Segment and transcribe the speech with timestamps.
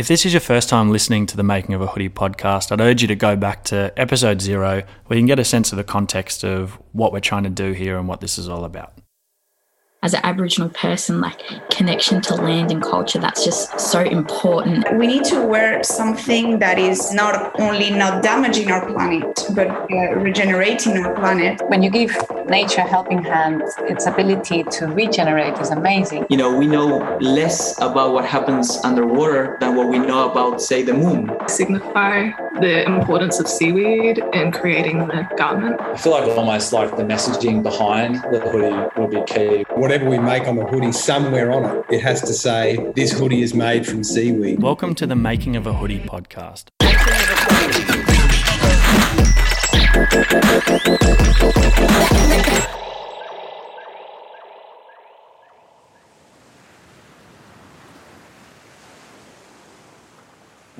[0.00, 2.80] If this is your first time listening to the Making of a Hoodie podcast, I'd
[2.80, 5.76] urge you to go back to episode zero where you can get a sense of
[5.76, 8.94] the context of what we're trying to do here and what this is all about
[10.02, 14.86] as an Aboriginal person, like connection to land and culture, that's just so important.
[14.96, 20.14] We need to wear something that is not only not damaging our planet, but uh,
[20.14, 21.60] regenerating our planet.
[21.68, 22.16] When you give
[22.48, 26.26] nature a helping hand, its ability to regenerate is amazing.
[26.30, 30.82] You know, we know less about what happens underwater than what we know about, say,
[30.82, 31.30] the moon.
[31.46, 35.78] Signify the importance of seaweed in creating the garment.
[35.80, 39.64] I feel like almost like the messaging behind the hoodie will be key.
[39.74, 43.10] What whatever we make on the hoodie, somewhere on it, it has to say, this
[43.10, 44.62] hoodie is made from seaweed.
[44.62, 46.66] Welcome to the Making of a Hoodie podcast.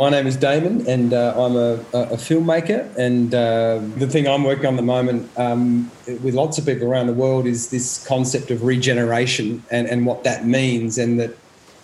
[0.01, 2.91] My name is Damon, and uh, I'm a, a, filmmaker.
[2.97, 6.89] And uh, the thing I'm working on at the moment um, with lots of people
[6.89, 11.37] around the world is this concept of regeneration and, and what that means, and that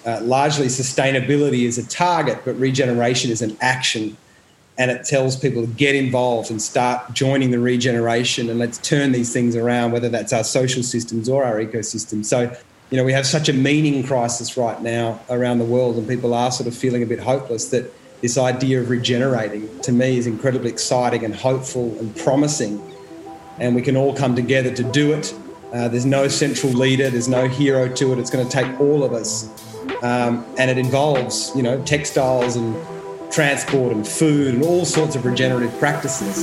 [0.06, 4.16] uh, largely sustainability is a target, but regeneration is an action.
[4.78, 9.12] And it tells people to get involved and start joining the regeneration, and let's turn
[9.12, 12.24] these things around, whether that's our social systems or our ecosystem.
[12.24, 12.50] So,
[12.88, 16.32] you know, we have such a meaning crisis right now around the world, and people
[16.32, 20.26] are sort of feeling a bit hopeless that this idea of regenerating to me is
[20.26, 22.82] incredibly exciting and hopeful and promising.
[23.58, 25.34] And we can all come together to do it.
[25.72, 28.18] Uh, there's no central leader, there's no hero to it.
[28.18, 29.48] It's going to take all of us.
[30.02, 32.74] Um, and it involves, you know, textiles and
[33.30, 36.42] transport and food and all sorts of regenerative practices.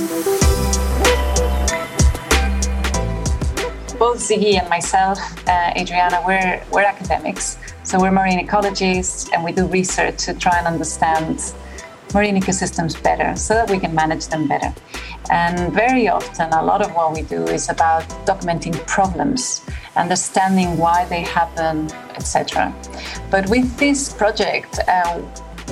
[3.98, 7.58] Both Ziggy and myself, uh, Adriana, we're, we're academics.
[7.84, 11.54] So we're marine ecologists and we do research to try and understand
[12.14, 14.72] marine ecosystems better so that we can manage them better.
[15.30, 19.62] And very often, a lot of what we do is about documenting problems,
[19.96, 22.74] understanding why they happen, etc.
[23.30, 25.20] But with this project, uh,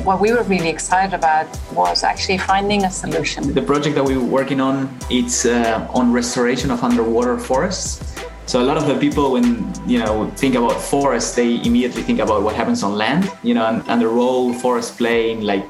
[0.04, 3.54] what we were really excited about was actually finding a solution.
[3.54, 8.02] The project that we were working on, it's uh, on restoration of underwater forests.
[8.46, 12.18] So a lot of the people, when you know think about forests, they immediately think
[12.18, 15.64] about what happens on land, you know, and, and the role forests play in like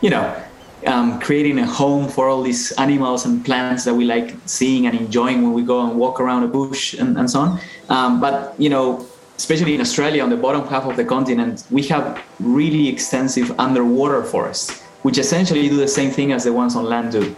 [0.00, 0.42] you know,
[0.86, 4.96] um, creating a home for all these animals and plants that we like seeing and
[4.96, 7.60] enjoying when we go and walk around a bush and, and so on.
[7.88, 9.06] Um, but you know,
[9.36, 14.22] especially in Australia, on the bottom half of the continent, we have really extensive underwater
[14.22, 17.36] forests, which essentially do the same thing as the ones on land do.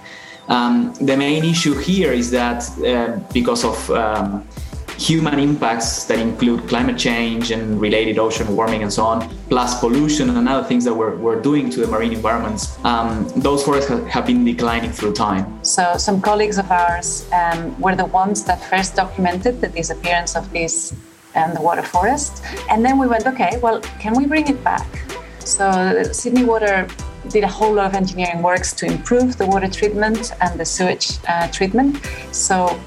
[0.48, 4.46] Um, the main issue here is that uh, because of um,
[5.02, 9.18] human impacts that include climate change and related ocean warming and so on,
[9.48, 13.64] plus pollution and other things that we're, we're doing to the marine environments, um, those
[13.64, 15.44] forests have been declining through time.
[15.64, 20.50] So, some colleagues of ours um, were the ones that first documented the disappearance of
[20.52, 20.94] these
[21.34, 22.44] and the water forest.
[22.70, 24.86] And then we went, okay, well, can we bring it back?
[25.40, 26.86] So, Sydney Water
[27.28, 31.18] did a whole lot of engineering works to improve the water treatment and the sewage
[31.28, 32.04] uh, treatment.
[32.32, 32.80] So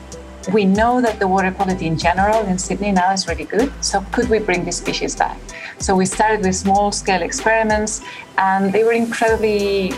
[0.54, 3.72] we know that the water quality in general in Sydney now is really good.
[3.84, 5.38] So, could we bring this species back?
[5.80, 8.02] So, we started with small scale experiments,
[8.38, 9.94] and they were incredibly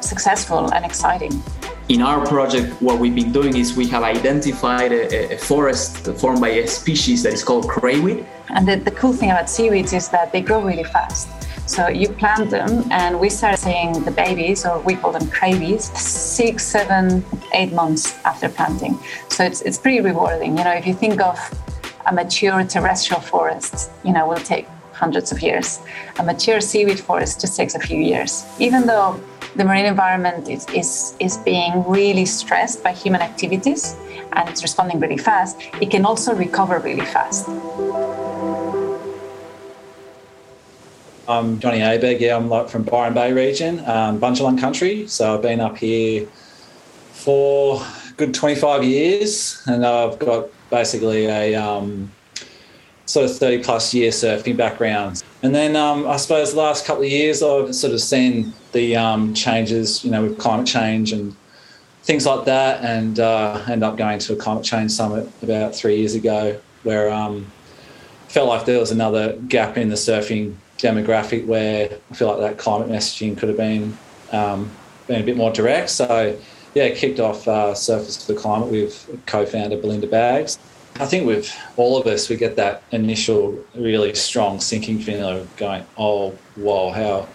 [0.00, 1.42] successful and exciting.
[1.88, 6.40] In our project, what we've been doing is we have identified a, a forest formed
[6.40, 8.26] by a species that is called crayweed.
[8.48, 11.28] And the, the cool thing about seaweeds is that they grow really fast.
[11.66, 15.82] So you plant them, and we start seeing the babies, or we call them crabies,
[15.96, 18.98] six, seven, eight months after planting.
[19.28, 20.58] So it's, it's pretty rewarding.
[20.58, 21.38] You know, if you think of
[22.06, 25.80] a mature terrestrial forest, you know, will take hundreds of years.
[26.18, 28.44] A mature seaweed forest just takes a few years.
[28.58, 29.20] Even though
[29.56, 33.96] the marine environment is, is, is being really stressed by human activities
[34.34, 37.48] and it's responding really fast, it can also recover really fast.
[41.26, 42.20] I'm Johnny Abegg.
[42.20, 45.06] Yeah, I'm like from Byron Bay region, um, Bundjalung country.
[45.06, 46.26] So I've been up here
[47.12, 47.80] for
[48.18, 52.12] good 25 years, and I've got basically a um,
[53.06, 55.22] sort of 30 plus year surfing background.
[55.42, 58.96] And then um, I suppose the last couple of years I've sort of seen the
[58.96, 61.34] um, changes, you know, with climate change and
[62.02, 65.96] things like that, and uh, end up going to a climate change summit about three
[65.96, 67.50] years ago, where um,
[68.28, 72.58] felt like there was another gap in the surfing demographic where I feel like that
[72.58, 73.96] climate messaging could have been
[74.32, 74.70] um,
[75.06, 75.90] been a bit more direct.
[75.90, 76.38] So
[76.74, 80.58] yeah, kicked off uh, Surfers for the Climate with co-founder Belinda Baggs.
[80.96, 85.56] I think with all of us, we get that initial really strong sinking feeling of
[85.56, 87.28] going, oh, wow, how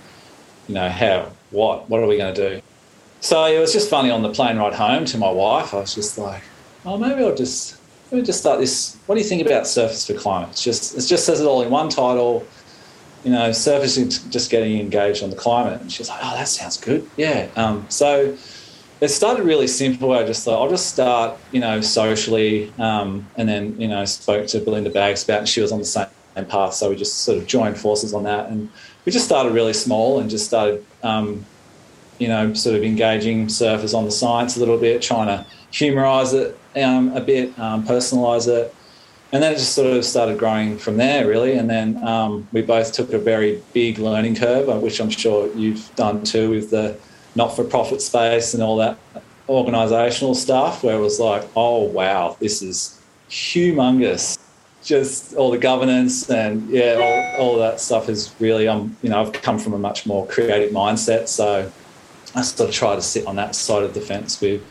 [0.68, 2.62] you know, how, what, what are we going to do?
[3.22, 5.74] So it was just funny on the plane ride home to my wife.
[5.74, 6.44] I was just like,
[6.86, 7.80] oh, maybe I'll just
[8.12, 8.98] let me just start this.
[9.06, 10.50] What do you think about Surfers for Climate?
[10.52, 12.46] It's just it just says it all in one title.
[13.24, 15.81] You know, surfacing just getting engaged on the climate.
[15.81, 17.10] And she's like, oh, that sounds good.
[17.18, 17.50] Yeah.
[17.56, 18.38] Um, so
[19.01, 20.13] it started really simple.
[20.13, 24.48] I just thought I'll just start, you know, socially, um, and then you know spoke
[24.48, 26.07] to Belinda Baggs about, and she was on the same
[26.48, 28.69] path, so we just sort of joined forces on that, and
[29.06, 31.45] we just started really small and just started um,
[32.19, 36.33] you know, sort of engaging surfers on the science a little bit, trying to humorize
[36.33, 38.75] it um, a bit, um, personalise it.
[39.31, 41.54] And then it just sort of started growing from there, really.
[41.54, 45.54] And then um, we both took a very big learning curve, uh, which I'm sure
[45.56, 46.98] you've done too with the
[47.36, 48.98] not for profit space and all that
[49.48, 53.00] organisational stuff, where it was like, oh, wow, this is
[53.30, 54.38] humongous.
[54.84, 56.96] Just all the governance and yeah,
[57.38, 60.26] all, all that stuff is really, um, you know, I've come from a much more
[60.26, 61.28] creative mindset.
[61.28, 61.72] So
[62.34, 64.64] I sort of try to sit on that side of the fence with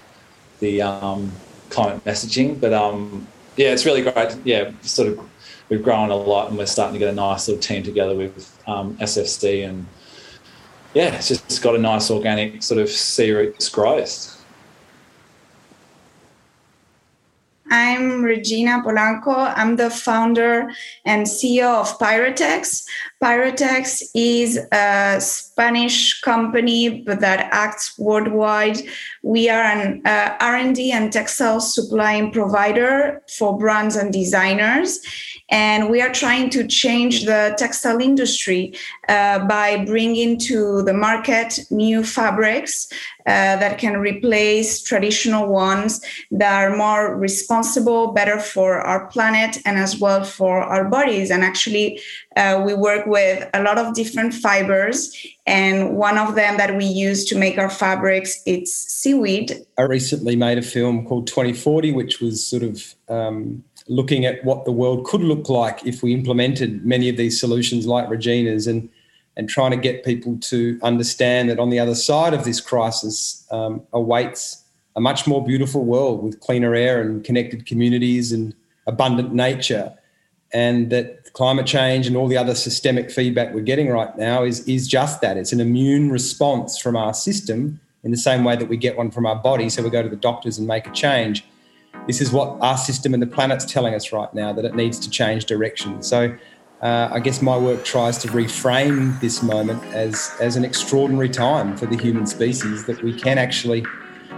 [0.59, 1.31] the um,
[1.71, 2.59] climate messaging.
[2.61, 3.29] But um,
[3.59, 4.37] yeah, it's really great.
[4.45, 5.21] Yeah, sort of
[5.69, 8.59] we've grown a lot and we're starting to get a nice little team together with
[8.67, 9.87] um, SFC and
[10.95, 14.38] yeah, it's just got a nice organic sort of serious growth.
[17.71, 19.53] I'm Regina Polanco.
[19.57, 20.71] I'm the founder
[21.05, 22.85] and CEO of Pyratex.
[23.23, 28.79] Pyratex is a Spanish company that acts worldwide.
[29.23, 35.01] We are an uh, R&D and textile supplying provider for brands and designers,
[35.51, 38.75] and we are trying to change the textile industry
[39.09, 42.89] uh, by bringing to the market new fabrics
[43.27, 46.01] uh, that can replace traditional ones
[46.31, 47.17] that are more
[47.59, 51.31] responsible, better for our planet, and as well for our bodies.
[51.31, 52.01] And actually,
[52.37, 55.15] uh, we work with a lot of different fibers
[55.47, 60.37] and one of them that we use to make our fabrics it's seaweed i recently
[60.37, 65.07] made a film called 2040 which was sort of um, looking at what the world
[65.07, 68.89] could look like if we implemented many of these solutions like regina's and
[69.37, 73.47] and trying to get people to understand that on the other side of this crisis
[73.51, 74.65] um, awaits
[74.99, 78.53] a much more beautiful world with cleaner air and connected communities and
[78.89, 79.97] abundant nature
[80.53, 84.67] and that climate change and all the other systemic feedback we're getting right now is,
[84.67, 85.37] is just that.
[85.37, 89.13] It's an immune response from our system in the same way that we get one
[89.13, 89.69] from our body.
[89.69, 91.45] So we go to the doctors and make a change.
[92.09, 94.99] This is what our system and the planet's telling us right now that it needs
[94.99, 96.03] to change direction.
[96.03, 96.37] So
[96.83, 101.77] uh, I guess my work tries to reframe this moment as, as an extraordinary time
[101.77, 103.85] for the human species that we can actually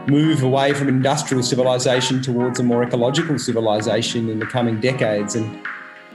[0.07, 5.35] move away from industrial civilization towards a more ecological civilization in the coming decades.
[5.35, 5.67] And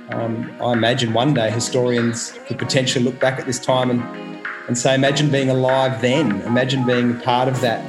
[0.10, 4.02] um, I imagine one day historians could potentially look back at this time and,
[4.68, 7.82] and say, imagine being alive then, imagine being part of that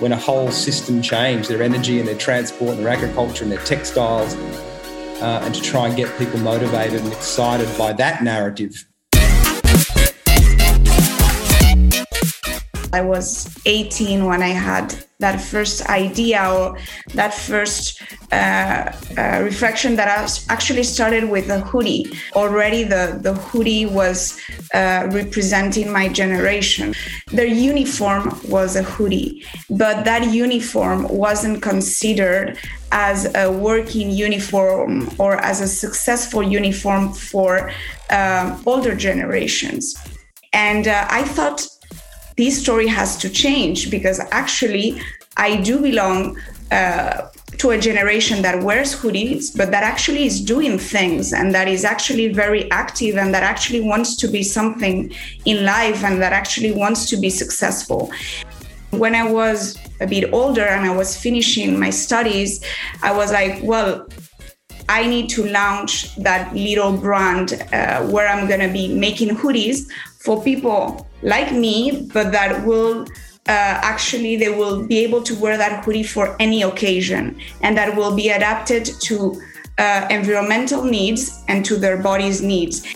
[0.00, 3.64] when a whole system changed, their energy and their transport and their agriculture and their
[3.64, 4.34] textiles,
[5.22, 8.86] uh, and to try and get people motivated and excited by that narrative.
[12.94, 13.26] I was
[13.66, 16.78] 18 when I had that first idea or
[17.14, 18.00] that first
[18.30, 22.04] uh, uh, reflection that I actually started with a hoodie.
[22.34, 24.40] Already, the, the hoodie was
[24.72, 26.94] uh, representing my generation.
[27.32, 32.58] Their uniform was a hoodie, but that uniform wasn't considered
[32.92, 37.72] as a working uniform or as a successful uniform for
[38.10, 39.96] um, older generations.
[40.52, 41.66] And uh, I thought
[42.36, 45.00] this story has to change because actually
[45.36, 46.38] I do belong
[46.70, 51.68] uh, to a generation that wears hoodies, but that actually is doing things and that
[51.68, 55.12] is actually very active and that actually wants to be something
[55.44, 58.10] in life and that actually wants to be successful.
[58.90, 62.64] When I was a bit older and I was finishing my studies,
[63.02, 64.08] I was like, well,
[64.88, 69.86] I need to launch that little brand uh, where I'm going to be making hoodies
[70.20, 73.06] for people like me, but that will
[73.46, 77.94] uh, actually they will be able to wear that hoodie for any occasion and that
[77.94, 79.40] will be adapted to
[79.76, 82.86] uh, environmental needs and to their body's needs.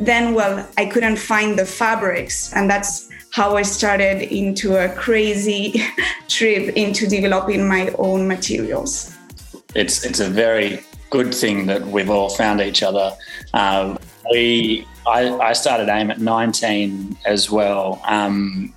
[0.00, 5.82] Then well i couldn't find the fabrics and that's how i started into a crazy
[6.28, 9.16] trip into developing my own materials.
[9.74, 13.16] It's it's a very good thing that we've all found each other
[13.54, 13.98] um,
[14.30, 18.00] we I, I started AIM at 19 as well.
[18.04, 18.74] Um,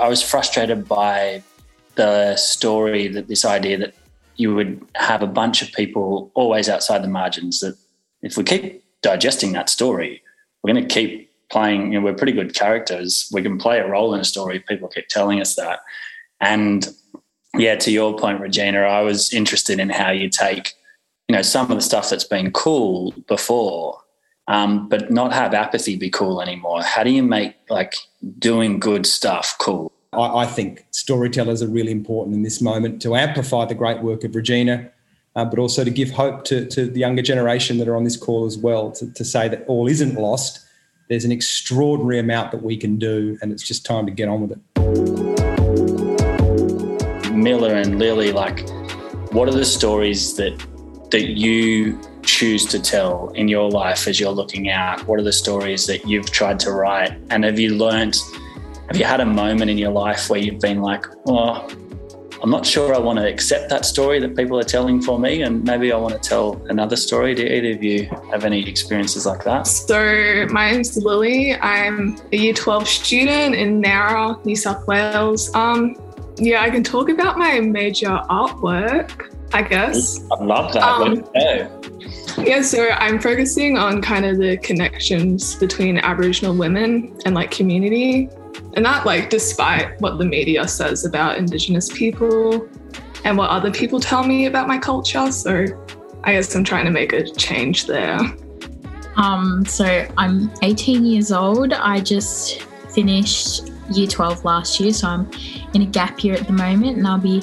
[0.00, 1.42] I was frustrated by
[1.94, 3.94] the story that this idea that
[4.36, 7.60] you would have a bunch of people always outside the margins.
[7.60, 7.76] That
[8.22, 10.22] if we keep digesting that story,
[10.62, 13.28] we're going to keep playing, you know, we're pretty good characters.
[13.32, 14.60] We can play a role in a story.
[14.60, 15.80] People keep telling us that.
[16.40, 16.88] And
[17.56, 20.72] yeah, to your point, Regina, I was interested in how you take,
[21.28, 24.00] you know, some of the stuff that's been cool before,
[24.48, 26.82] um, but not have apathy be cool anymore.
[26.82, 27.94] How do you make like
[28.38, 29.92] doing good stuff cool?
[30.12, 34.24] I, I think storytellers are really important in this moment to amplify the great work
[34.24, 34.90] of Regina,
[35.36, 38.16] uh, but also to give hope to, to the younger generation that are on this
[38.16, 40.60] call as well, to, to say that all isn't lost.
[41.08, 44.40] There's an extraordinary amount that we can do, and it's just time to get on
[44.40, 44.58] with it.
[47.34, 48.66] Miller and Lily, like,
[49.32, 50.56] what are the stories that
[51.10, 52.00] that you
[52.34, 55.06] choose to tell in your life as you're looking out?
[55.06, 57.12] What are the stories that you've tried to write?
[57.30, 58.16] And have you learned,
[58.88, 61.68] have you had a moment in your life where you've been like, oh,
[62.42, 65.42] I'm not sure I want to accept that story that people are telling for me,
[65.42, 67.34] and maybe I want to tell another story.
[67.34, 69.66] Do either of you have any experiences like that?
[69.66, 71.54] So, my name's Lily.
[71.54, 75.54] I'm a year 12 student in Nowra, New South Wales.
[75.54, 75.96] Um,
[76.36, 80.20] yeah, I can talk about my major artwork, I guess.
[80.30, 80.82] I love that.
[80.82, 81.24] Um,
[82.38, 88.28] yeah, so I'm focusing on kind of the connections between Aboriginal women and like community.
[88.74, 92.68] And that, like, despite what the media says about Indigenous people
[93.24, 95.30] and what other people tell me about my culture.
[95.30, 95.66] So
[96.24, 98.18] I guess I'm trying to make a change there.
[99.16, 101.72] Um, so I'm 18 years old.
[101.72, 105.30] I just finished year 12 last year, so I'm
[105.74, 107.42] in a gap year at the moment, and I'll be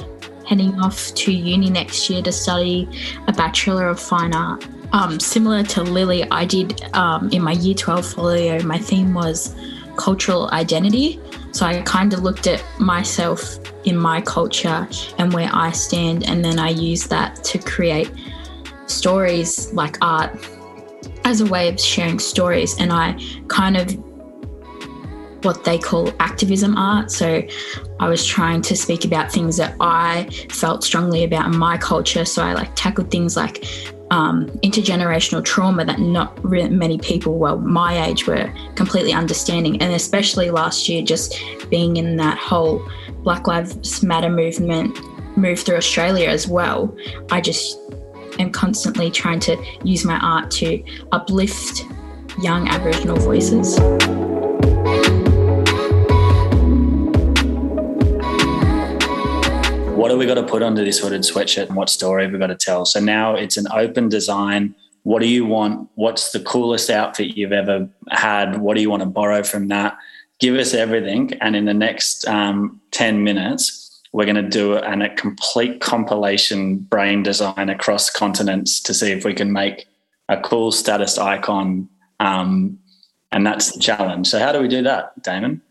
[0.52, 2.86] heading off to uni next year to study
[3.30, 4.68] a Bachelor of Fine Art.
[4.92, 9.56] Um, similar to Lily, I did um, in my year 12 folio, my theme was
[9.96, 11.22] cultural identity.
[11.54, 16.44] So I kind of looked at myself in my culture and where I stand, and
[16.44, 18.12] then I used that to create
[18.88, 20.38] stories like art
[21.24, 22.78] as a way of sharing stories.
[22.78, 23.18] And I
[23.48, 23.98] kind of
[25.44, 27.12] what they call activism art.
[27.12, 27.42] So
[28.00, 32.26] I was trying to speak about things that I felt strongly about in my culture.
[32.26, 33.66] So I like tackled things like
[34.12, 39.82] um, intergenerational trauma that not really many people, well, my age, were completely understanding.
[39.82, 42.86] And especially last year, just being in that whole
[43.24, 45.00] Black Lives Matter movement
[45.38, 46.96] move through Australia as well.
[47.32, 47.80] I just
[48.40, 51.86] am constantly trying to use my art to uplift
[52.42, 53.80] young Aboriginal voices.
[60.02, 62.40] What are we got to put under this hooded sweatshirt and what story have we
[62.40, 62.86] got to tell?
[62.86, 64.74] So now it's an open design.
[65.04, 65.90] What do you want?
[65.94, 68.62] What's the coolest outfit you've ever had?
[68.62, 69.96] What do you want to borrow from that?
[70.40, 71.34] Give us everything.
[71.40, 76.80] And in the next um, 10 minutes, we're going to do an, a complete compilation
[76.80, 79.86] brain design across continents to see if we can make
[80.30, 81.88] a cool status icon.
[82.20, 82.80] Um,
[83.32, 84.26] and that's the challenge.
[84.30, 85.62] So, how do we do that, Damon?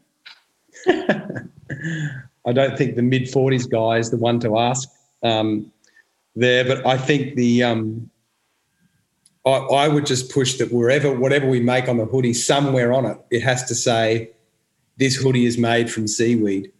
[2.47, 4.89] I don't think the mid 40s guy is the one to ask
[5.23, 5.71] um,
[6.35, 8.11] there, but I think the um,
[9.47, 13.05] I, I, would just push that wherever whatever we make on the hoodie, somewhere on
[13.05, 14.31] it, it has to say
[14.97, 16.73] this hoodie is made from seaweed.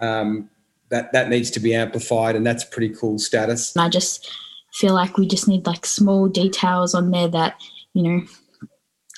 [0.00, 0.48] Um,
[0.90, 3.74] that that needs to be amplified, and that's pretty cool status.
[3.74, 4.30] And I just
[4.72, 7.60] feel like we just need like small details on there that
[7.94, 8.22] you know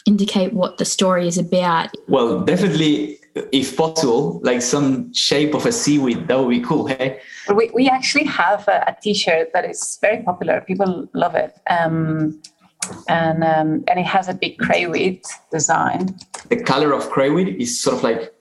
[0.07, 1.95] indicate what the story is about.
[2.09, 3.20] Well, definitely
[3.53, 6.29] if possible, like some shape of a seaweed.
[6.29, 6.87] That would be cool.
[6.87, 7.21] Hey,
[7.55, 10.61] we, we actually have a a T-shirt that is very popular.
[10.61, 12.41] People love it, um,
[13.09, 16.17] and um, and it has a big crayweed design.
[16.49, 18.33] The color of crayweed is sort of like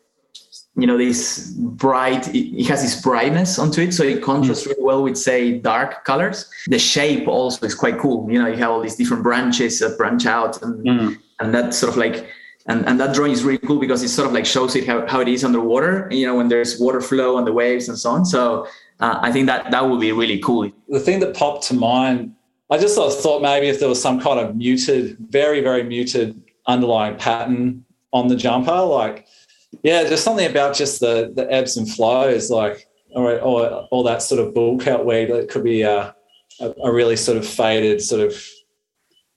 [0.76, 5.04] you know this bright it, has this brightness onto it so it contrasts really well
[5.04, 8.82] with say dark colors the shape also is quite cool you know you have all
[8.82, 11.18] these different branches that branch out and mm.
[11.40, 12.30] and that sort of like
[12.70, 15.06] and, and that drawing is really cool because it sort of like shows it how,
[15.08, 18.12] how it is underwater you know when there's water flow on the waves and so
[18.12, 18.26] on.
[18.26, 18.68] So
[19.00, 20.72] uh, i think that that would be really cool.
[20.88, 22.36] The thing that popped to mind
[22.70, 25.84] i just sort of thought maybe if there was some kind of muted very very
[25.84, 27.84] muted underlying pattern
[28.14, 29.26] on the jumper like
[29.84, 34.22] yeah there's something about just the the ebbs and flows like or or, all that
[34.22, 36.16] sort of bullcut weed that could be a,
[36.84, 38.34] a really sort of faded sort of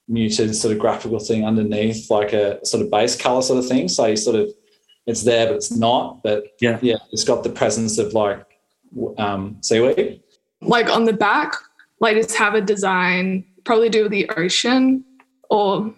[0.08, 3.88] muted sort of graphical thing underneath, like a sort of base color sort of thing.
[3.88, 4.48] So you sort of
[5.06, 6.22] it's there, but it's not.
[6.22, 8.44] But yeah, yeah, it's got the presence of like
[9.18, 10.20] um, seaweed.
[10.60, 11.54] Like on the back,
[12.00, 15.04] like just have a design, probably do with the ocean
[15.50, 15.92] or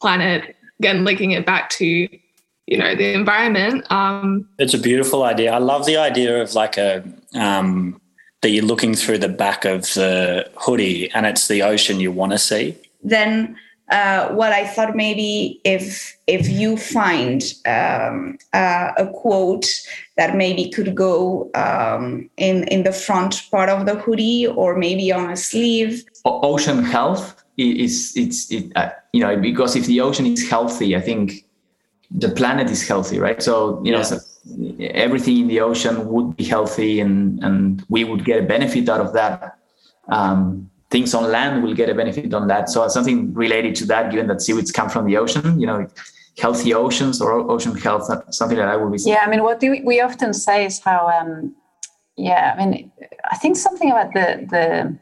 [0.00, 0.56] planet.
[0.78, 3.90] Again, linking it back to you know the environment.
[3.90, 5.52] Um, it's a beautiful idea.
[5.52, 8.00] I love the idea of like a um,
[8.42, 12.32] that you're looking through the back of the hoodie and it's the ocean you want
[12.32, 13.56] to see then
[13.88, 19.66] uh, well, I thought maybe if if you find um, uh, a quote
[20.16, 25.12] that maybe could go um, in in the front part of the hoodie or maybe
[25.12, 26.04] on a sleeve.
[26.24, 31.00] Ocean health is it's it, uh, you know because if the ocean is healthy, I
[31.00, 31.46] think
[32.10, 33.40] the planet is healthy, right?
[33.42, 34.02] So you know.
[34.02, 34.18] So
[34.78, 39.00] everything in the ocean would be healthy and and we would get a benefit out
[39.00, 39.58] of that
[40.08, 42.68] um, things on land will get a benefit on that.
[42.68, 45.88] So something related to that, given that seaweeds come from the ocean, you know,
[46.38, 48.98] healthy oceans or ocean health, something that I will be.
[48.98, 51.54] Yeah, I mean, what we, we often say is how, um,
[52.16, 52.92] yeah, I mean,
[53.30, 54.98] I think something about the the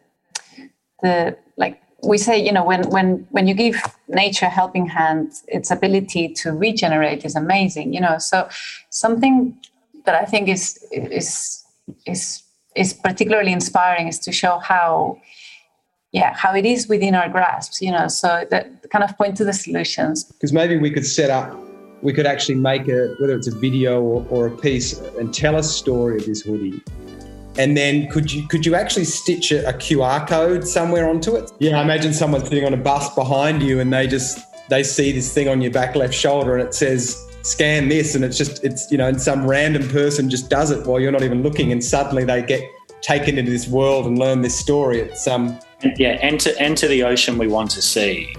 [1.02, 3.76] the like we say, you know, when when when you give
[4.08, 7.92] nature a helping hand, its ability to regenerate is amazing.
[7.92, 8.48] You know, so
[8.90, 9.56] something
[10.06, 11.64] that I think is is
[12.06, 12.42] is
[12.74, 15.18] is particularly inspiring is to show how
[16.14, 19.44] yeah how it is within our grasps you know so that kind of point to
[19.44, 20.24] the solutions.
[20.24, 21.60] Because maybe we could set up
[22.02, 25.56] we could actually make a whether it's a video or, or a piece and tell
[25.56, 26.82] a story of this hoodie.
[27.56, 31.50] And then could you could you actually stitch a, a qr code somewhere onto it?
[31.58, 35.12] Yeah i imagine someone sitting on a bus behind you and they just they see
[35.12, 38.64] this thing on your back left shoulder and it says scan this and it's just
[38.64, 41.72] it's you know and some random person just does it while you're not even looking
[41.72, 42.62] and suddenly they get
[43.04, 45.00] taken into this world and learn this story.
[45.00, 45.58] It's um
[45.96, 48.34] yeah, enter enter the ocean we want to see.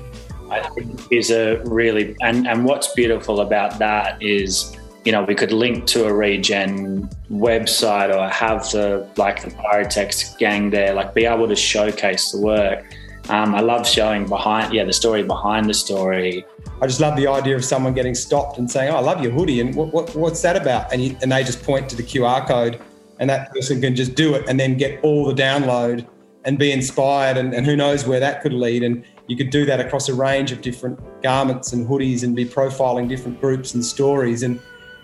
[0.49, 5.35] I think is a really and and what's beautiful about that is you know we
[5.35, 11.13] could link to a regen website or have the like the pyratex gang there like
[11.13, 12.85] be able to showcase the work.
[13.27, 16.45] Um, i love showing behind yeah the story behind the story.
[16.81, 19.31] I just love the idea of someone getting stopped and saying oh i love your
[19.31, 20.93] hoodie and what, what, what's that about?
[20.93, 22.79] And, you, and they just point to the qr code
[23.19, 26.05] and that person can just do it and then get all the download
[26.45, 28.83] and be inspired and, and who knows where that could lead.
[28.83, 32.45] And you could do that across a range of different garments and hoodies and be
[32.45, 34.59] profiling different groups and stories and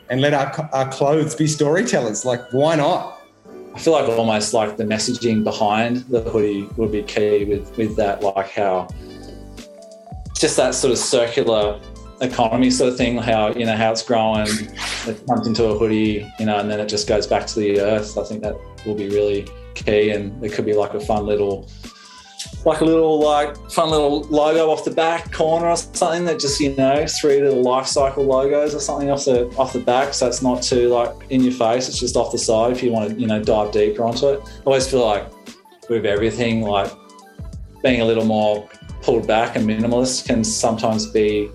[0.09, 2.25] and let our, our clothes be storytellers.
[2.25, 3.21] Like why not?
[3.73, 7.95] I feel like almost like the messaging behind the hoodie would be key with with
[7.95, 8.87] that like how
[10.37, 11.79] just that sort of circular
[12.19, 14.47] economy sort of thing how you know how it's growing.
[15.07, 17.79] It comes into a hoodie you know and then it just goes back to the
[17.79, 18.15] earth.
[18.15, 19.47] I think that will be really
[19.85, 21.69] key and it could be like a fun little
[22.65, 26.59] like a little like fun little logo off the back corner or something that just
[26.59, 30.27] you know three little life cycle logos or something off the off the back so
[30.27, 33.09] it's not too like in your face it's just off the side if you want
[33.09, 34.41] to you know dive deeper onto it.
[34.43, 35.27] I always feel like
[35.89, 36.91] with everything like
[37.81, 38.69] being a little more
[39.01, 41.49] pulled back and minimalist can sometimes be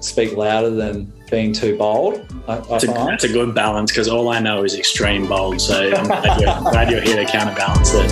[0.00, 2.14] speak louder than being too bold.
[2.46, 5.60] I, I that's, a, that's, a, good balance because all I know is extreme bold.
[5.60, 8.10] So I'm glad you're, glad you're here to counterbalance it.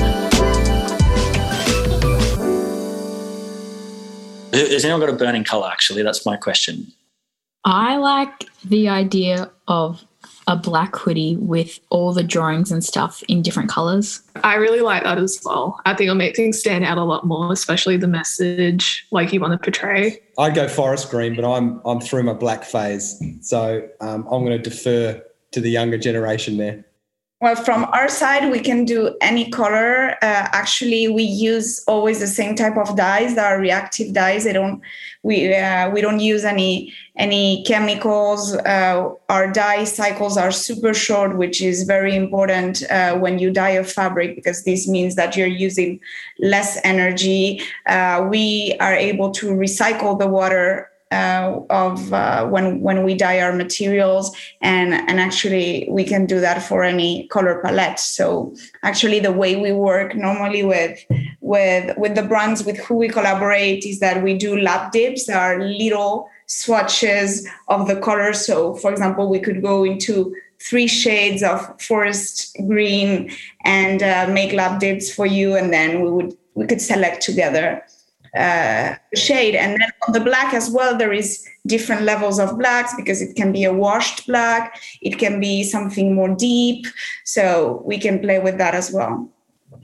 [4.53, 5.68] Has anyone got a burning color?
[5.70, 6.92] Actually, that's my question.
[7.64, 10.05] I like the idea of
[10.46, 14.22] a black hoodie with all the drawings and stuff in different colors.
[14.42, 15.80] I really like that as well.
[15.87, 19.40] I think it'll make things stand out a lot more, especially the message like you
[19.40, 20.20] want to portray.
[20.38, 24.57] I'd go forest green, but I'm I'm through my black phase, so um, I'm going
[24.57, 26.84] to defer to the younger generation there.
[27.44, 30.12] Well, from our side, we can do any color.
[30.22, 33.35] Uh, actually, we use always the same type of dyes.
[33.35, 34.44] That are reactive dyes.
[34.44, 34.80] They don't.
[35.22, 38.54] We uh, we don't use any any chemicals.
[38.54, 43.76] Uh, our dye cycles are super short, which is very important uh, when you dye
[43.76, 46.00] a fabric because this means that you're using
[46.38, 47.61] less energy.
[47.85, 53.40] Uh, we are able to recycle the water uh, of uh, when when we dye
[53.40, 57.99] our materials and and actually we can do that for any color palette.
[57.99, 61.05] So actually the way we work normally with
[61.40, 65.61] with with the brands with who we collaborate is that we do lab dips are
[65.61, 71.81] little swatches of the colors so for example we could go into three shades of
[71.81, 73.31] forest green
[73.64, 77.83] and uh, make lab dips for you and then we would we could select together
[78.37, 79.55] uh, shade.
[79.55, 83.37] And then on the black as well, there is different levels of blacks because it
[83.37, 86.87] can be a washed black, it can be something more deep.
[87.25, 89.29] So we can play with that as well.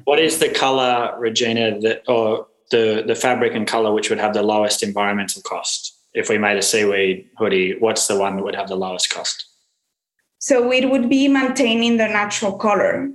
[0.04, 4.34] What is the color, Regina, that or the the fabric and color which would have
[4.34, 5.96] the lowest environmental cost?
[6.12, 9.46] If we made a seaweed hoodie, what's the one that would have the lowest cost?
[10.38, 13.10] So it would be maintaining the natural color.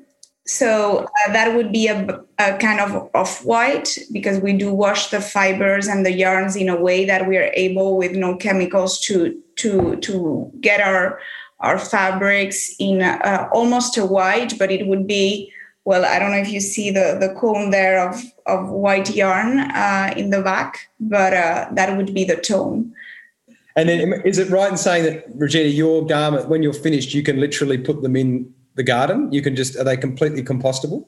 [0.47, 5.10] So uh, that would be a, a kind of off white because we do wash
[5.10, 8.99] the fibers and the yarns in a way that we are able with no chemicals
[9.01, 11.19] to to to get our
[11.62, 15.51] our fabrics in uh, almost a white, but it would be
[15.84, 16.05] well.
[16.05, 20.13] I don't know if you see the the cone there of of white yarn uh,
[20.15, 22.93] in the back, but uh, that would be the tone.
[23.75, 27.23] And then, is it right in saying that Regina, your garment, when you're finished, you
[27.23, 29.32] can literally put them in the garden?
[29.32, 31.06] You can just are they completely compostable?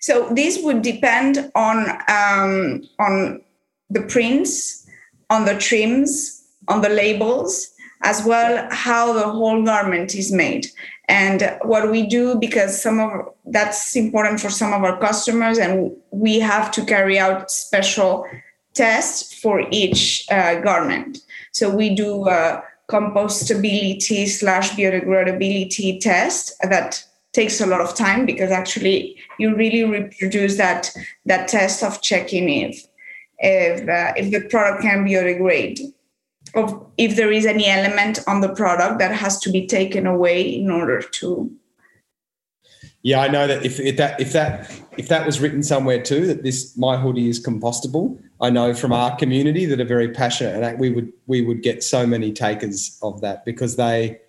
[0.00, 3.40] So this would depend on um, on
[3.90, 4.86] the prints,
[5.30, 7.70] on the trims, on the labels,
[8.02, 10.66] as well how the whole garment is made.
[11.08, 13.10] And what we do, because some of
[13.46, 18.26] that's important for some of our customers, and we have to carry out special
[18.72, 21.18] tests for each uh, garment.
[21.52, 28.50] So we do a compostability slash biodegradability test that takes a lot of time because
[28.50, 30.90] actually you really reproduce that
[31.26, 32.86] that test of checking if
[33.38, 35.80] if uh, if the product can biodegrade.
[36.54, 40.40] Of if there is any element on the product that has to be taken away
[40.42, 41.50] in order to
[43.04, 46.26] yeah i know that if, if that if that if that was written somewhere too
[46.26, 48.18] that this my hoodie is compostable.
[48.40, 51.82] I know from our community that are very passionate and we would we would get
[51.82, 54.20] so many takers of that because they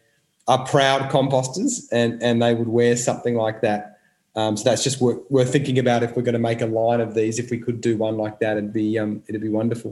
[0.47, 3.91] are proud composters and and they would wear something like that.
[4.38, 6.99] Um, so that's just worth, worth thinking about if we're going to make a line
[6.99, 9.91] of these if we could do one like that it'd be um, it'd be wonderful.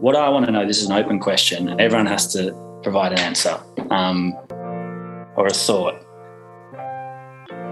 [0.00, 1.80] What i want to know this is an open question.
[1.80, 4.32] Everyone has to provide an answer um,
[5.36, 6.02] or a thought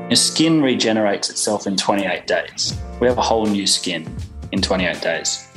[0.08, 4.06] your skin regenerates itself in 28 days we have a whole new skin
[4.52, 5.48] in 28 days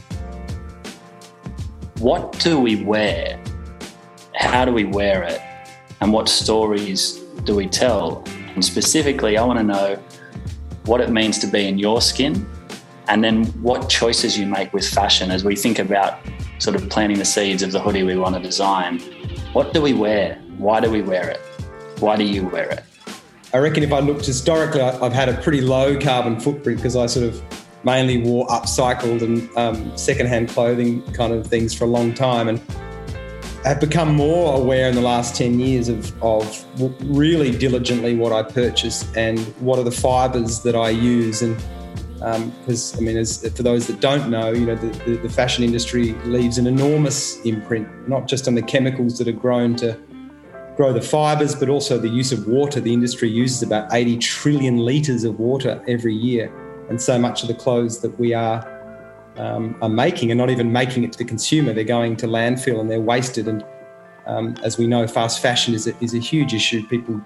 [1.99, 3.41] what do we wear
[4.35, 5.41] how do we wear it
[6.01, 8.23] and what stories do we tell?
[8.55, 9.95] And specifically, I want to know
[10.85, 12.47] what it means to be in your skin
[13.07, 16.19] and then what choices you make with fashion as we think about
[16.59, 18.99] sort of planting the seeds of the hoodie we want to design.
[19.53, 20.35] What do we wear?
[20.57, 21.39] Why do we wear it?
[21.99, 22.83] Why do you wear it?
[23.53, 27.05] I reckon if I looked historically, I've had a pretty low carbon footprint because I
[27.07, 27.43] sort of
[27.83, 32.47] mainly wore upcycled and um, secondhand clothing kind of things for a long time.
[32.47, 32.61] And
[33.65, 36.65] I have become more aware in the last 10 years of, of
[37.03, 41.41] really diligently what I purchase and what are the fibers that I use.
[41.41, 41.57] And
[42.61, 45.29] because, um, I mean, as, for those that don't know, you know, the, the, the,
[45.29, 49.99] fashion industry leaves an enormous imprint, not just on the chemicals that are grown to
[50.75, 52.79] grow the fibers, but also the use of water.
[52.79, 56.51] The industry uses about 80 trillion litres of water every year.
[56.89, 58.67] And so much of the clothes that we are
[59.37, 61.73] um, are making and not even making it to the consumer.
[61.73, 63.47] They're going to landfill and they're wasted.
[63.47, 63.65] And
[64.25, 66.85] um, as we know, fast fashion is a, is a huge issue.
[66.87, 67.21] People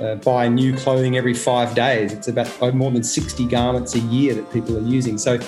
[0.00, 2.12] uh, buy new clothing every five days.
[2.12, 5.18] It's about uh, more than 60 garments a year that people are using.
[5.18, 5.38] So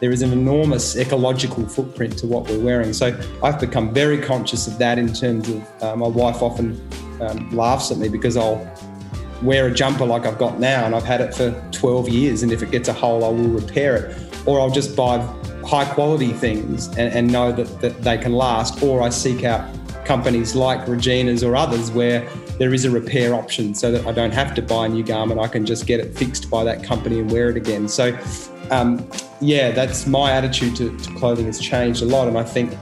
[0.00, 2.92] there is an enormous ecological footprint to what we're wearing.
[2.92, 6.80] So I've become very conscious of that in terms of uh, my wife often
[7.20, 8.64] um, laughs at me because I'll
[9.42, 12.42] wear a jumper like I've got now and I've had it for 12 years.
[12.42, 15.18] And if it gets a hole, I will repair it or I'll just buy
[15.64, 19.68] high quality things and, and know that, that they can last, or I seek out
[20.04, 22.26] companies like Regina's or others where
[22.58, 25.38] there is a repair option so that I don't have to buy a new garment.
[25.38, 27.88] I can just get it fixed by that company and wear it again.
[27.88, 28.18] So,
[28.70, 29.06] um,
[29.40, 32.28] yeah, that's my attitude to, to, clothing has changed a lot.
[32.28, 32.76] And I think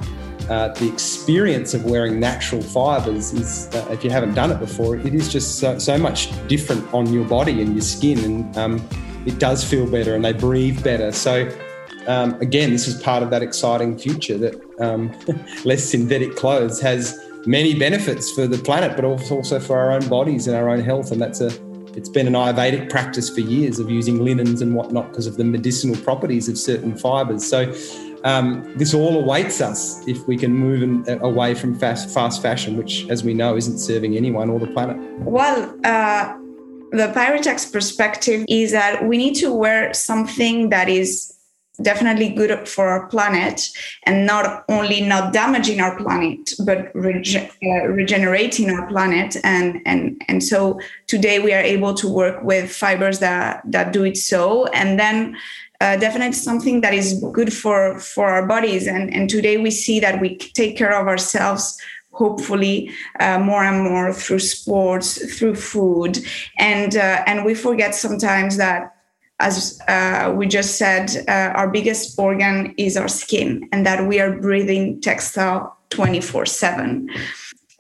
[0.49, 4.97] uh, the experience of wearing natural fibers is, uh, if you haven't done it before,
[4.97, 8.19] it is just so, so much different on your body and your skin.
[8.25, 8.89] And um,
[9.27, 11.13] it does feel better and they breathe better.
[11.13, 11.51] So,
[12.07, 15.13] um, again, this is part of that exciting future that um,
[15.65, 20.47] less synthetic clothes has many benefits for the planet, but also for our own bodies
[20.47, 21.11] and our own health.
[21.11, 21.51] And that's a
[21.97, 25.45] it's been an Ayurvedic practice for years of using linens and whatnot because of the
[25.45, 27.45] medicinal properties of certain fibers.
[27.45, 27.75] So
[28.25, 32.43] um, this all awaits us if we can move in, uh, away from fast fast
[32.43, 34.97] fashion, which, as we know, isn't serving anyone or the planet.
[35.21, 35.75] Well.
[35.85, 36.37] Uh
[36.93, 41.36] the Pyratex perspective is that we need to wear something that is
[41.83, 43.69] definitely good for our planet
[44.05, 49.37] and not only not damaging our planet but rege- uh, regenerating our planet.
[49.45, 54.05] And and and so today we are able to work with fibers that that do
[54.05, 54.67] it so.
[54.67, 55.37] And then
[55.81, 58.87] uh, definitely something that is good for for our bodies.
[58.87, 61.79] And and today we see that we take care of ourselves
[62.13, 66.19] hopefully uh, more and more through sports through food.
[66.59, 68.96] And uh, and we forget sometimes that
[69.39, 74.21] as uh, we just said uh, our biggest organ is our skin and that we
[74.21, 77.09] are breathing textile 24 7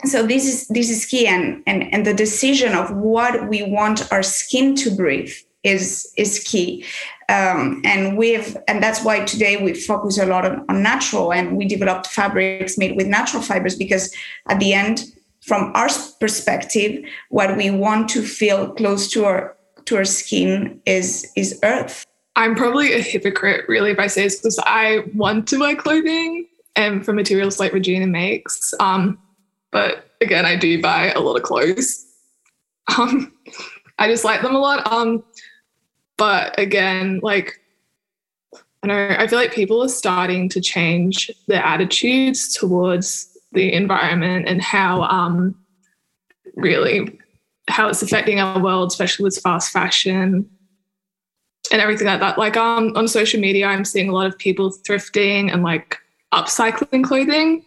[0.05, 4.12] so this is this is key and, and and the decision of what we want
[4.12, 5.33] our skin to breathe
[5.66, 6.85] is is key.
[7.29, 11.57] Um, and we've and that's why today we focus a lot on, on natural and
[11.57, 14.14] we developed fabrics made with natural fibers because
[14.49, 15.05] at the end
[15.40, 15.88] from our
[16.21, 19.56] perspective what we want to feel close to our
[19.87, 24.37] to our skin is is earth I'm probably a hypocrite, really, if I say this
[24.37, 26.46] because I want to wear clothing
[26.77, 28.75] and for materials like Regina makes.
[28.79, 29.18] Um,
[29.72, 32.05] but again, I do buy a lot of clothes.
[32.96, 33.33] Um,
[33.99, 34.87] I just like them a lot.
[34.92, 35.25] Um,
[36.16, 37.61] but again, like
[38.85, 44.46] I know I feel like people are starting to change their attitudes towards the environment
[44.46, 45.57] and how um,
[46.55, 47.18] really
[47.68, 50.48] how it's affecting our world, especially with fast fashion
[51.72, 52.38] and everything like that.
[52.38, 55.98] Like um, on social media, I'm seeing a lot of people thrifting and like
[56.33, 57.64] upcycling clothing,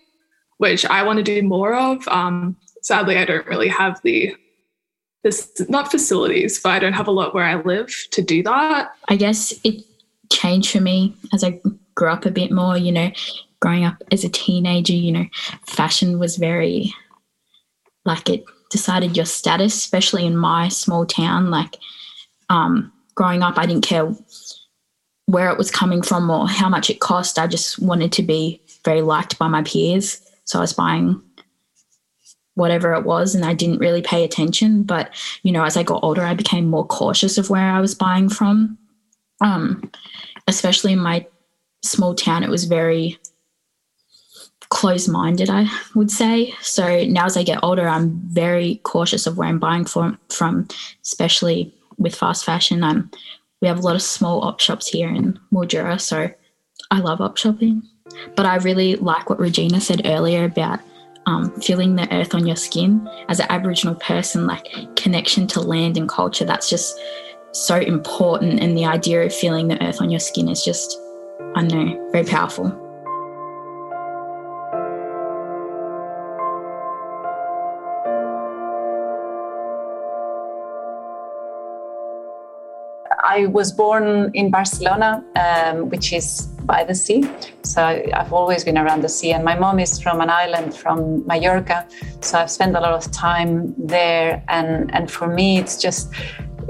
[0.57, 2.07] which I want to do more of.
[2.07, 4.35] Um, sadly, I don't really have the
[5.23, 8.91] this not facilities, but I don't have a lot where I live to do that.
[9.09, 9.83] I guess it
[10.31, 11.59] changed for me as I
[11.95, 12.77] grew up a bit more.
[12.77, 13.11] You know,
[13.59, 15.25] growing up as a teenager, you know,
[15.67, 16.93] fashion was very
[18.05, 21.49] like it decided your status, especially in my small town.
[21.49, 21.77] Like
[22.49, 24.13] um, growing up, I didn't care
[25.25, 27.37] where it was coming from or how much it cost.
[27.37, 30.21] I just wanted to be very liked by my peers.
[30.45, 31.21] So I was buying
[32.55, 34.83] whatever it was and I didn't really pay attention.
[34.83, 35.11] But,
[35.43, 38.27] you know, as I got older, I became more cautious of where I was buying
[38.27, 38.77] from.
[39.41, 39.91] Um,
[40.47, 41.25] especially in my
[41.83, 43.17] small town, it was very
[44.69, 46.53] closed minded, I would say.
[46.61, 50.67] So now as I get older, I'm very cautious of where I'm buying from, from
[51.03, 52.83] especially with fast fashion.
[52.83, 53.11] I'm
[53.61, 56.31] we have a lot of small op shops here in Mildura, so
[56.91, 57.83] I love op shopping.
[58.35, 60.79] But I really like what Regina said earlier about
[61.25, 65.97] um, feeling the earth on your skin as an Aboriginal person, like connection to land
[65.97, 66.45] and culture.
[66.45, 66.97] That's just
[67.51, 68.61] so important.
[68.61, 70.97] And the idea of feeling the earth on your skin is just,
[71.55, 72.88] I know, very powerful.
[83.39, 87.21] I was born in Barcelona, um, which is by the sea.
[87.63, 87.81] So
[88.19, 89.31] I've always been around the sea.
[89.31, 91.87] And my mom is from an island from Mallorca.
[92.21, 94.43] So I've spent a lot of time there.
[94.49, 96.13] And, and for me, it's just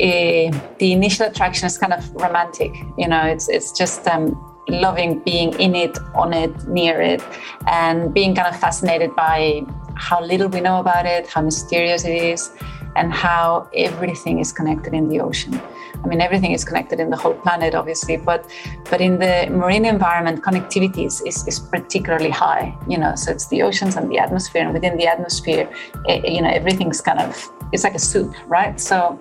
[0.07, 0.47] uh,
[0.81, 2.71] the initial attraction is kind of romantic.
[2.97, 4.23] You know, it's, it's just um,
[4.67, 7.23] loving being in it, on it, near it,
[7.65, 9.63] and being kind of fascinated by
[9.95, 12.51] how little we know about it, how mysterious it is,
[12.95, 15.59] and how everything is connected in the ocean.
[16.03, 18.49] I mean, everything is connected in the whole planet, obviously, but
[18.89, 22.77] but in the marine environment, connectivity is, is, is particularly high.
[22.87, 25.69] You know, so it's the oceans and the atmosphere, and within the atmosphere,
[26.05, 28.79] it, you know, everything's kind of it's like a soup, right?
[28.79, 29.19] So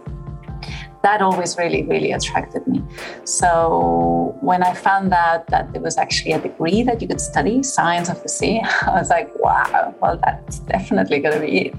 [1.02, 2.82] that always really, really attracted me.
[3.24, 7.62] So when I found out that there was actually a degree that you could study
[7.62, 11.74] science of the sea, I was like, wow, well, that's definitely going to be it.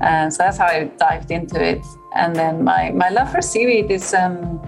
[0.00, 1.84] And so that's how I dived into it.
[2.14, 4.60] And then my, my love for seaweed is um,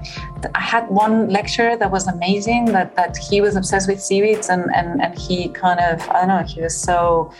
[0.55, 4.65] I had one lecturer that was amazing that, that he was obsessed with seaweeds and,
[4.75, 7.33] and, and he kind of, I don't know, he was so,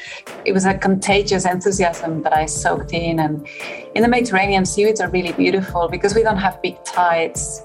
[0.45, 3.21] it was a contagious enthusiasm that I soaked in.
[3.21, 3.47] And
[3.95, 7.63] in the Mediterranean, seaweeds are really beautiful because we don't have big tides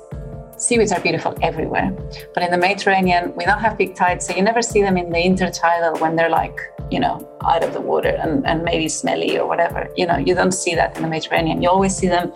[0.58, 1.92] seaweeds are beautiful everywhere.
[2.34, 5.10] But in the Mediterranean, we don't have big tides, so you never see them in
[5.10, 6.58] the intertidal when they're like
[6.92, 9.90] you know, out of the water and, and maybe smelly or whatever.
[9.96, 11.62] You know, you don't see that in the Mediterranean.
[11.62, 12.34] You always see them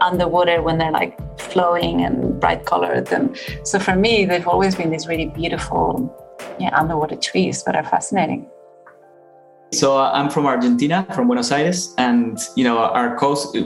[0.00, 3.10] underwater when they're like flowing and bright colored.
[3.12, 6.12] And so for me, they've always been these really beautiful
[6.58, 8.48] yeah, underwater trees that are fascinating.
[9.72, 13.56] So uh, I'm from Argentina, from Buenos Aires, and you know our coast.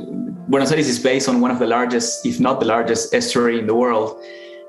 [0.48, 3.66] Buenos Aires is based on one of the largest, if not the largest, estuary in
[3.66, 4.18] the world.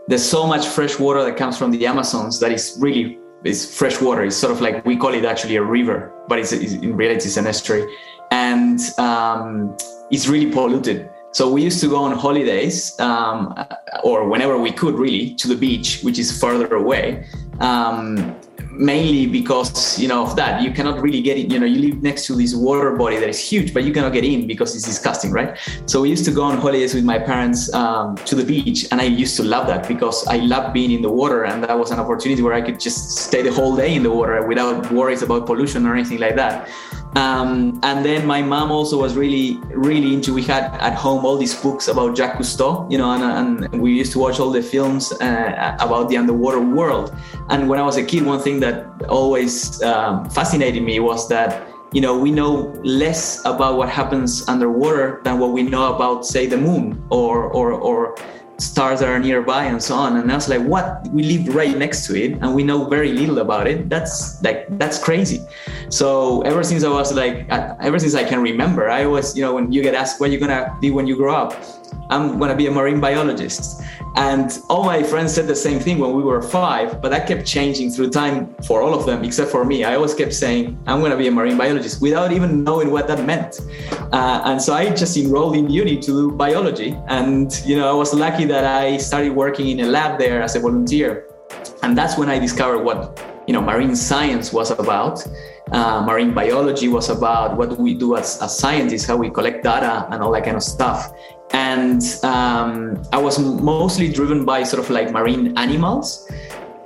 [0.07, 4.01] There's so much fresh water that comes from the Amazons that is really it's fresh
[4.01, 4.23] water.
[4.23, 7.25] It's sort of like we call it actually a river, but it's, it's in reality
[7.25, 7.91] it's an estuary,
[8.31, 9.75] and um,
[10.11, 11.09] it's really polluted.
[11.33, 13.55] So we used to go on holidays, um,
[14.03, 17.25] or whenever we could, really, to the beach, which is further away.
[17.61, 18.35] Um,
[18.71, 20.61] mainly because you know of that.
[20.61, 23.29] You cannot really get it you know you live next to this water body that
[23.29, 25.57] is huge but you cannot get in because it's disgusting right?
[25.85, 29.01] So we used to go on holidays with my parents um, to the beach and
[29.01, 31.91] i used to love that because i love being in the water and that was
[31.91, 35.21] an opportunity where i could just stay the whole day in the water without worries
[35.21, 36.69] about pollution or anything like that
[37.15, 40.33] um, and then my mom also was really, really into.
[40.33, 43.93] We had at home all these books about Jacques Cousteau, you know, and, and we
[43.93, 47.13] used to watch all the films uh, about the underwater world.
[47.49, 51.67] And when I was a kid, one thing that always um, fascinated me was that
[51.91, 56.45] you know we know less about what happens underwater than what we know about, say,
[56.45, 58.15] the moon or or or
[58.61, 60.17] stars that are nearby and so on.
[60.17, 61.07] And I was like, what?
[61.11, 63.89] We live right next to it and we know very little about it.
[63.89, 65.45] That's like, that's crazy.
[65.91, 69.53] So ever since I was like, ever since I can remember, I was, you know,
[69.53, 71.61] when you get asked what you're gonna be when you grow up,
[72.09, 73.83] I'm gonna be a marine biologist.
[74.15, 77.45] And all my friends said the same thing when we were five, but that kept
[77.45, 79.83] changing through time for all of them, except for me.
[79.83, 83.07] I always kept saying, I'm going to be a marine biologist without even knowing what
[83.07, 83.59] that meant.
[84.11, 86.97] Uh, and so I just enrolled in uni to do biology.
[87.07, 90.55] And, you know, I was lucky that I started working in a lab there as
[90.55, 91.27] a volunteer.
[91.83, 95.25] And that's when I discovered what, you know, marine science was about.
[95.71, 100.05] Uh, marine biology was about what we do as, as scientists, how we collect data
[100.11, 101.13] and all that kind of stuff
[101.53, 106.29] and um, I was mostly driven by sort of like marine animals.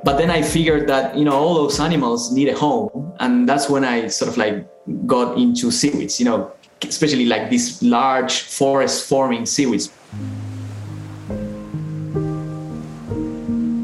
[0.03, 3.69] But then I figured that you know all those animals need a home, and that's
[3.69, 4.67] when I sort of like
[5.07, 6.19] got into seaweeds.
[6.19, 6.51] You know,
[6.83, 9.91] especially like these large forest-forming seaweeds.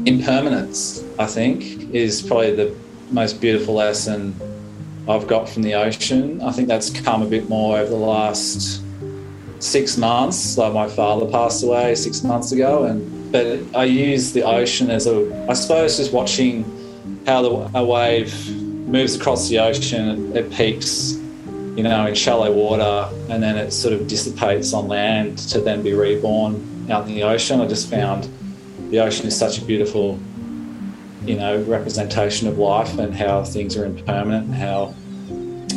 [0.04, 2.74] Impermanence, I think, is probably the
[3.10, 4.34] most beautiful lesson
[5.08, 6.40] I've got from the ocean.
[6.42, 8.82] I think that's come a bit more over the last
[9.58, 10.56] six months.
[10.56, 15.06] Like my father passed away six months ago, and but I use the ocean as
[15.06, 16.64] a, I suppose, just watching
[17.26, 18.32] how the, a wave
[18.86, 20.36] moves across the ocean.
[20.36, 21.14] It peaks,
[21.76, 25.82] you know, in shallow water, and then it sort of dissipates on land to then
[25.82, 27.60] be reborn out in the ocean.
[27.60, 28.28] I just found
[28.90, 30.18] the ocean is such a beautiful,
[31.24, 34.94] you know, representation of life and how things are impermanent and how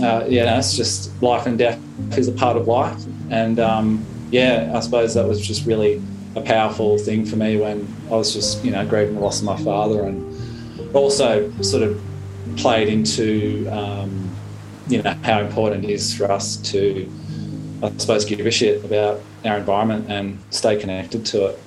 [0.01, 1.79] uh, yeah, it's just life and death
[2.17, 3.01] is a part of life.
[3.29, 6.01] And um, yeah, I suppose that was just really
[6.35, 9.45] a powerful thing for me when I was just, you know, grieving the loss of
[9.45, 12.01] my father and also sort of
[12.57, 14.29] played into, um,
[14.87, 17.09] you know, how important it is for us to,
[17.81, 21.59] I suppose, give a shit about our environment and stay connected to it.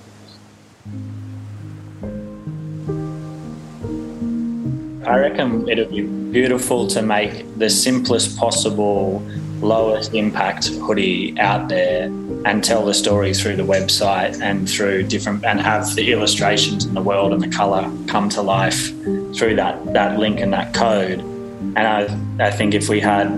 [5.08, 9.26] I reckon it'd be beautiful to make the simplest possible,
[9.62, 12.04] lowest impact hoodie out there
[12.44, 16.92] and tell the story through the website and through different and have the illustrations in
[16.92, 18.94] the world and the color come to life
[19.34, 21.20] through that that link and that code.
[21.20, 23.30] And I, I think if we had,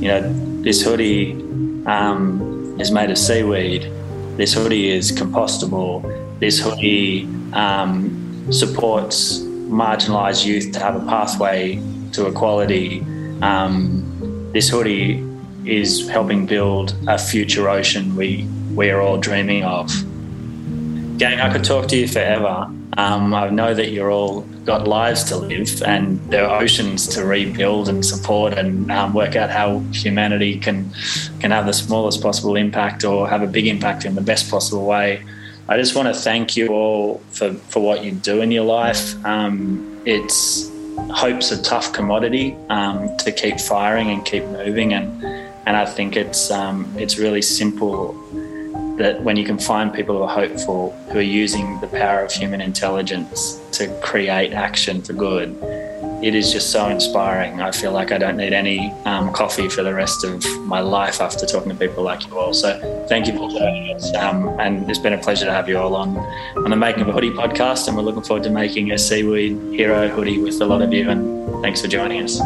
[0.00, 0.22] you know,
[0.62, 1.32] this hoodie
[1.84, 3.92] um, is made of seaweed,
[4.38, 6.00] this hoodie is compostable,
[6.40, 13.00] this hoodie um, supports marginalised youth to have a pathway to equality.
[13.42, 15.26] Um, this hoodie
[15.64, 19.88] is helping build a future ocean we we are all dreaming of.
[21.18, 22.68] Gang, I could talk to you forever.
[22.96, 27.24] Um, I know that you're all got lives to live and there are oceans to
[27.24, 30.90] rebuild and support and um, work out how humanity can
[31.40, 34.86] can have the smallest possible impact or have a big impact in the best possible
[34.86, 35.22] way.
[35.66, 39.24] I just want to thank you all for, for what you do in your life.
[39.24, 40.70] Um, it's
[41.10, 45.24] hope's a tough commodity um, to keep firing and keep moving, and
[45.66, 48.12] and I think it's um, it's really simple
[48.98, 52.30] that when you can find people who are hopeful, who are using the power of
[52.30, 55.56] human intelligence to create action for good,
[56.22, 57.60] it is just so inspiring.
[57.60, 61.20] I feel like I don't need any um, coffee for the rest of my life
[61.20, 62.54] after talking to people like you all.
[62.54, 64.14] So thank you for joining us.
[64.14, 66.16] Um, and it's been a pleasure to have you all on,
[66.56, 67.88] on the Making of a Hoodie podcast.
[67.88, 71.10] And we're looking forward to making a Seaweed Hero hoodie with a lot of you.
[71.10, 72.40] And thanks for joining us.